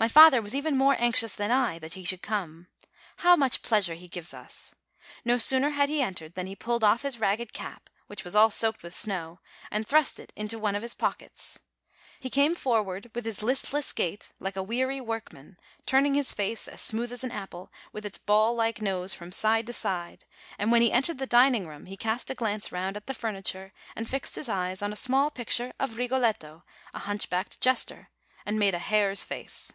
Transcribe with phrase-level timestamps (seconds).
[0.00, 2.68] My father was even more anxious than I that he should come.
[3.16, 4.72] How much pleasure he gives us!
[5.24, 8.48] No sooner had he entered than he pulled off his ragged cap, which was all
[8.48, 9.40] soaked with snow,
[9.72, 11.58] and thrust it into one of his pockets.
[12.20, 16.80] He came forward with his listless gait, like a weary workman, turning his face, as
[16.80, 20.24] smooth as an apple, with its ball like nose, from side to side;
[20.60, 23.72] and when he entered the dining room, he cast a glance round at the furniture
[23.96, 26.62] and fixed his eyes on a small picture of Rigoletto,
[26.94, 28.10] a hunchbacked jester,
[28.46, 29.72] and made a "hare's face."